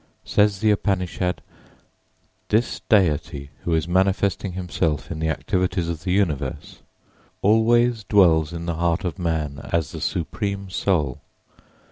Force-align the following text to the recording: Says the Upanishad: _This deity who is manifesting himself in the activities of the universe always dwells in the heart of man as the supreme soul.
Says 0.25 0.61
the 0.61 0.71
Upanishad: 0.71 1.43
_This 2.49 2.81
deity 2.89 3.51
who 3.63 3.75
is 3.75 3.87
manifesting 3.87 4.53
himself 4.53 5.11
in 5.11 5.19
the 5.19 5.29
activities 5.29 5.89
of 5.89 6.03
the 6.05 6.11
universe 6.11 6.81
always 7.43 8.03
dwells 8.05 8.51
in 8.51 8.65
the 8.65 8.73
heart 8.73 9.03
of 9.05 9.19
man 9.19 9.59
as 9.71 9.91
the 9.91 10.01
supreme 10.01 10.71
soul. 10.71 11.21